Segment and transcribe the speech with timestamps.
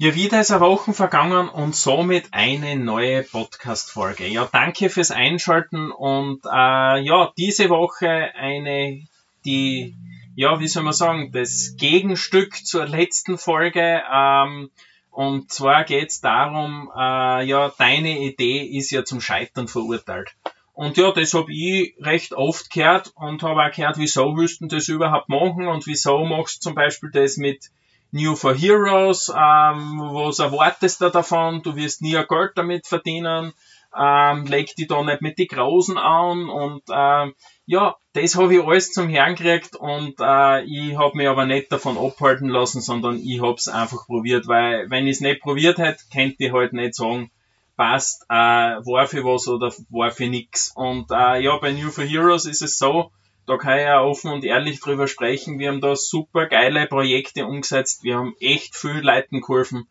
[0.00, 4.28] Ja, wieder ist eine Woche vergangen und somit eine neue Podcast-Folge.
[4.28, 9.02] Ja, danke fürs Einschalten und äh, ja, diese Woche eine,
[9.44, 9.96] die,
[10.36, 14.02] ja, wie soll man sagen, das Gegenstück zur letzten Folge.
[14.08, 14.70] Ähm,
[15.10, 20.28] und zwar geht's darum, äh, ja, deine Idee ist ja zum Scheitern verurteilt.
[20.74, 24.86] Und ja, das habe ich recht oft gehört und habe auch gehört, wieso du das
[24.86, 27.72] überhaupt machen und wieso machst du zum Beispiel das mit
[28.10, 31.62] New for Heroes, ähm, was erwartest du davon?
[31.62, 33.52] Du wirst nie ein Geld damit verdienen,
[33.96, 37.34] ähm, leg dich da nicht mit die Großen an und ähm,
[37.66, 41.70] ja, das habe ich alles zum Herrn gekriegt und äh, ich habe mich aber nicht
[41.70, 45.76] davon abhalten lassen, sondern ich habe es einfach probiert, weil wenn ich es nicht probiert
[45.76, 47.30] hätte, könnte ich halt nicht sagen,
[47.76, 50.72] passt, äh, war für was oder war für nix.
[50.74, 53.10] Und äh, ja, bei New for Heroes ist es so,
[53.48, 55.58] da kann ich ja offen und ehrlich drüber sprechen.
[55.58, 58.04] Wir haben da super geile Projekte umgesetzt.
[58.04, 59.88] Wir haben echt viel Leuten geholfen.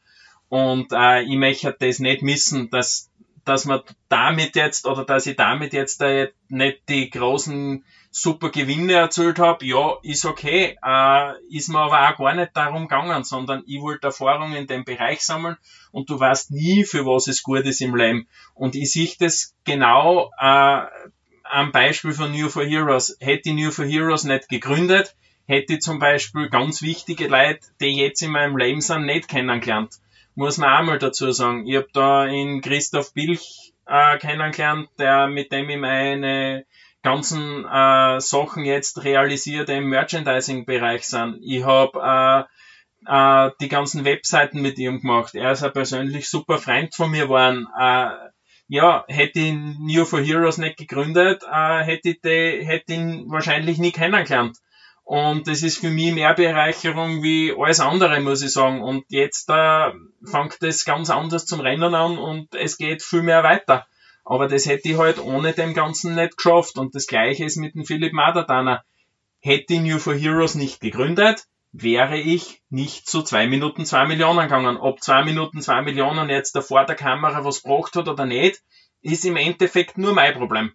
[0.47, 3.09] Und äh, ich möchte das nicht missen, dass,
[3.45, 8.93] dass man damit jetzt oder dass ich damit jetzt äh, nicht die großen super Gewinne
[8.93, 9.65] erzielt habe.
[9.65, 10.77] Ja, ist okay.
[10.85, 14.85] Äh, ist mir aber auch gar nicht darum gegangen, sondern ich wollte Erfahrungen in dem
[14.85, 15.57] Bereich sammeln
[15.91, 18.27] und du weißt nie, für was es gut ist im Leben.
[18.53, 20.83] Und ich sehe das genau äh,
[21.49, 23.17] am Beispiel von New for Heroes.
[23.19, 28.21] Hätte New for Heroes nicht gegründet, hätte ich zum Beispiel ganz wichtige Leute, die jetzt
[28.21, 29.93] in meinem Leben sind, nicht kennengelernt.
[30.35, 31.65] Muss man auch mal dazu sagen.
[31.65, 36.65] Ich habe da in Christoph Bilch äh, kennengelernt, der mit dem ich meine
[37.01, 41.39] ganzen äh, Sachen jetzt realisiert im Merchandising-Bereich sind.
[41.41, 42.47] Ich habe
[43.07, 45.35] äh, äh, die ganzen Webseiten mit ihm gemacht.
[45.35, 47.67] Er ist ein persönlich super Freund von mir geworden.
[47.79, 48.09] Äh,
[48.67, 53.77] ja, hätte ich New for Heroes nicht gegründet, äh, hätte ich die, hätte ihn wahrscheinlich
[53.77, 54.57] nie kennengelernt.
[55.03, 58.83] Und das ist für mich mehr Bereicherung wie alles andere, muss ich sagen.
[58.83, 59.91] Und jetzt äh,
[60.25, 63.87] fängt das ganz anders zum Rennen an und es geht viel mehr weiter.
[64.25, 66.77] Aber das hätte ich halt ohne dem Ganzen nicht geschafft.
[66.77, 68.83] Und das gleiche ist mit dem Philipp Madadaner.
[69.39, 71.45] Hätte ich New for Heroes nicht gegründet,
[71.81, 74.77] wäre ich nicht zu zwei Minuten zwei Millionen gegangen.
[74.77, 78.61] Ob zwei Minuten zwei Millionen jetzt da vor der Kamera was gebracht hat oder nicht,
[79.01, 80.73] ist im Endeffekt nur mein Problem.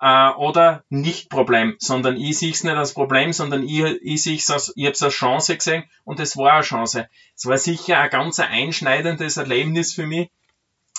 [0.00, 4.36] Äh, oder nicht Problem, sondern ich sehe es nicht als Problem, sondern ich, ich sehe
[4.36, 7.08] es als, ich habe es als Chance gesehen und es war eine Chance.
[7.34, 10.30] Es war sicher ein ganz einschneidendes Erlebnis für mich.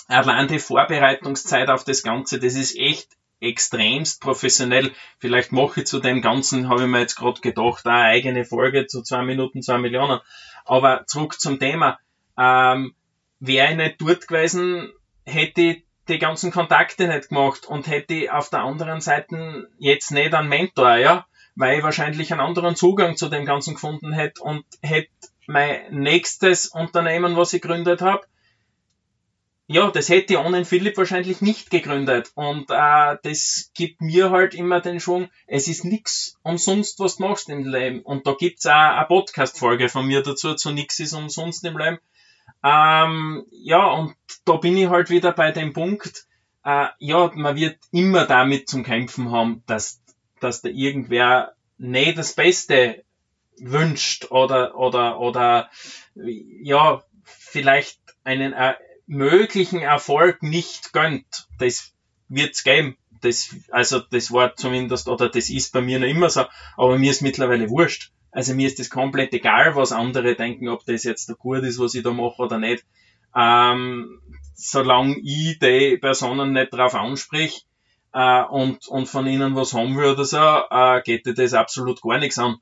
[0.08, 4.92] Allein die Vorbereitungszeit auf das Ganze, das ist echt extremst professionell.
[5.20, 8.88] Vielleicht mache ich zu dem Ganzen, habe ich mir jetzt gerade gedacht, eine eigene Folge
[8.88, 10.20] zu zwei Minuten, zwei Millionen.
[10.66, 12.00] Aber zurück zum Thema.
[12.38, 12.94] Ähm,
[13.40, 14.92] wäre ich nicht dort gewesen,
[15.26, 20.12] hätte ich die ganzen Kontakte nicht gemacht und hätte ich auf der anderen Seite jetzt
[20.12, 21.26] nicht einen Mentor, ja,
[21.56, 25.10] weil ich wahrscheinlich einen anderen Zugang zu dem Ganzen gefunden hätte und hätte
[25.48, 28.26] mein nächstes Unternehmen, was ich gegründet habe,
[29.70, 32.32] ja, das hätte ich ohne Philipp wahrscheinlich nicht gegründet.
[32.36, 37.24] Und äh, das gibt mir halt immer den Schwung, es ist nix umsonst, was du
[37.24, 38.02] machst im Leben.
[38.02, 42.00] Und da gibt's auch eine Podcast-Folge von mir dazu, zu nix ist umsonst im Leben.
[42.64, 46.26] Ähm, ja, und da bin ich halt wieder bei dem Punkt,
[46.64, 50.02] äh, ja, man wird immer damit zum Kämpfen haben, dass,
[50.40, 53.04] dass da irgendwer nicht das Beste
[53.60, 55.70] wünscht oder, oder, oder,
[56.16, 58.76] ja, vielleicht einen, äh,
[59.08, 61.94] möglichen Erfolg nicht gönnt, das
[62.28, 62.98] wird's geben.
[63.22, 66.46] Das, also das war zumindest, oder das ist bei mir noch immer so,
[66.76, 68.12] aber mir ist mittlerweile wurscht.
[68.32, 71.96] Also mir ist das komplett egal, was andere denken, ob das jetzt gut ist, was
[71.96, 72.86] ich da mache oder nicht.
[73.36, 74.22] Ähm,
[74.54, 77.66] solange ich die Personen nicht drauf ansprich
[78.14, 82.02] äh, und, und von ihnen was haben will oder so, äh, geht dir das absolut
[82.02, 82.58] gar nichts an.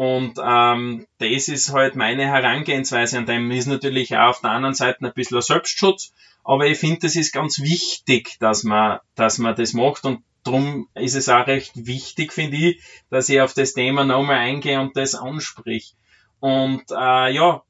[0.00, 3.50] Und ähm, das ist halt meine Herangehensweise an dem.
[3.50, 7.16] Ist natürlich auch auf der anderen Seite ein bisschen ein Selbstschutz, aber ich finde, das
[7.16, 11.72] ist ganz wichtig, dass man, dass man das macht und darum ist es auch recht
[11.74, 15.92] wichtig, finde ich, dass ich auf das Thema nochmal eingehe und das ansprich.
[16.38, 17.62] Und äh, ja,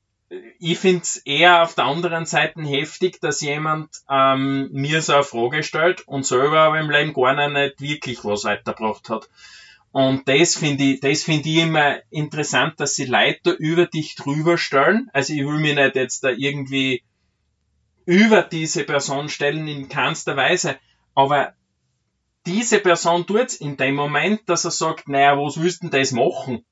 [0.61, 5.25] ich finde es eher auf der anderen Seite heftig, dass jemand ähm, mir so eine
[5.25, 9.29] Frage stellt und selber aber im Leben gar nicht wirklich was weitergebracht hat.
[9.93, 14.57] Und das finde ich, das finde ich immer interessant, dass sie Leute über dich drüber
[14.57, 15.11] stellen.
[15.13, 17.03] Also ich will mich nicht jetzt da irgendwie
[18.07, 20.79] über diese Person stellen in keinster Weise,
[21.15, 21.55] aber
[22.47, 26.13] diese Person tut's in dem Moment, dass er sagt, naja, was willst du denn das
[26.13, 26.65] machen?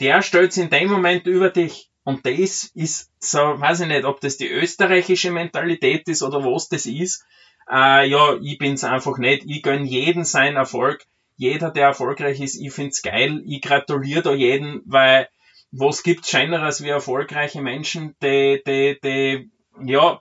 [0.00, 1.90] Der stellt's in dem Moment über dich.
[2.04, 6.68] Und das ist so, weiß ich nicht, ob das die österreichische Mentalität ist oder was
[6.68, 7.24] das ist.
[7.68, 9.44] Äh, ja, ich bin's einfach nicht.
[9.46, 11.04] Ich gönn jeden seinen Erfolg
[11.36, 15.28] jeder, der erfolgreich ist, ich find's geil, ich gratuliere da jeden, weil
[15.70, 19.50] was gibt's scheineres wie erfolgreiche Menschen, die, die, die,
[19.84, 20.20] ja,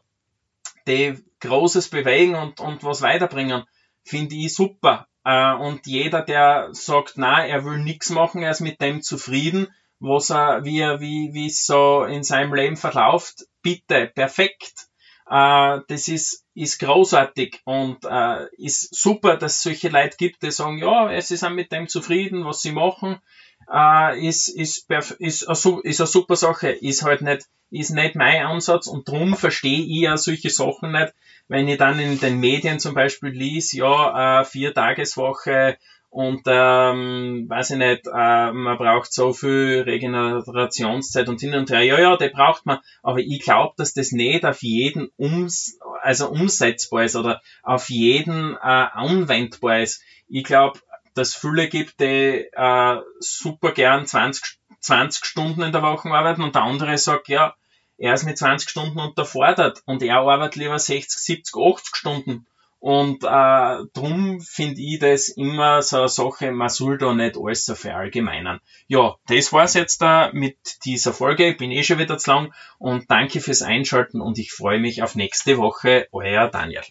[0.87, 3.63] die Großes bewegen und, und was weiterbringen,
[4.03, 5.07] finde ich super.
[5.23, 9.67] Äh, und jeder, der sagt, na, er will nichts machen, er ist mit dem zufrieden,
[9.99, 14.87] was er, wie er, wie, wie es so in seinem Leben verläuft, bitte, perfekt.
[15.29, 20.51] Äh, das ist, ist großartig und äh, ist super, dass es solche Leute gibt, die
[20.51, 23.17] sagen, ja, sie sind mit dem zufrieden, was sie machen,
[23.71, 24.89] äh, ist, ist,
[25.19, 29.79] ist, ist eine super Sache, ist halt nicht, ist nicht mein Ansatz und darum verstehe
[29.79, 31.13] ich ja solche Sachen nicht,
[31.47, 35.77] wenn ich dann in den Medien zum Beispiel lies, ja, äh, vier Tageswoche
[36.15, 41.81] und ähm, weiß ich nicht, äh, man braucht so viel Regenerationszeit und hin und her.
[41.81, 46.29] Ja, ja, die braucht man, aber ich glaube, dass das nicht auf jeden ums, also
[46.29, 50.03] umsetzbar ist oder auf jeden äh, anwendbar ist.
[50.29, 50.79] Ich glaube,
[51.15, 56.55] dass viele gibt, die äh, super gern 20, 20 Stunden in der Woche arbeiten und
[56.55, 57.55] der andere sagt, ja,
[57.97, 62.47] er ist mit 20 Stunden unterfordert und er arbeitet lieber 60, 70, 80 Stunden.
[62.85, 67.65] Und äh, drum finde ich das immer so eine Sache, man soll da nicht alles
[67.65, 68.59] so verallgemeinern.
[68.85, 70.55] Ja, das war's jetzt da mit
[70.85, 71.47] dieser Folge.
[71.47, 75.01] Ich bin eh schon wieder zu lang und danke fürs Einschalten und ich freue mich
[75.01, 76.07] auf nächste Woche.
[76.11, 76.83] Euer Daniel.